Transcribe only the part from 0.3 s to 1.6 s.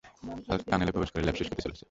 Hulk টানেলে প্রবেশ করে ল্যাপ শেষ